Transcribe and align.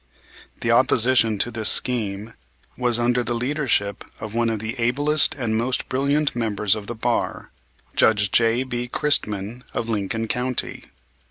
The 0.61 0.71
opposition 0.71 1.37
to 1.37 1.51
this 1.51 1.69
scheme 1.69 2.33
was 2.75 2.97
under 2.97 3.23
the 3.23 3.35
leadership 3.35 4.03
of 4.19 4.33
one 4.33 4.49
of 4.49 4.57
the 4.57 4.73
ablest 4.79 5.35
and 5.35 5.55
most 5.55 5.87
brilliant 5.89 6.35
members 6.35 6.73
of 6.73 6.87
the 6.87 6.95
bar, 6.95 7.51
Judge 7.95 8.31
J.B. 8.31 8.87
Christman, 8.87 9.61
of 9.75 9.89
Lincoln 9.89 10.27
County. 10.27 10.85